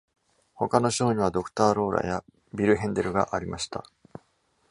[0.55, 2.23] 他のショーには「ドクター・ローラ」や
[2.57, 3.83] 「ビル・ヘンデル」がありました。